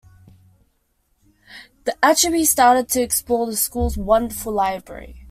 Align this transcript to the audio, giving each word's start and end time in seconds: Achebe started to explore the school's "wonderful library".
Achebe 2.01 2.43
started 2.43 2.89
to 2.89 3.03
explore 3.03 3.45
the 3.45 3.55
school's 3.55 3.97
"wonderful 3.99 4.51
library". 4.51 5.19